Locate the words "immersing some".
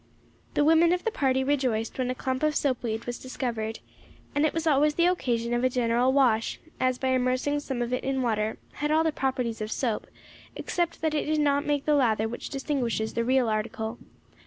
7.09-7.83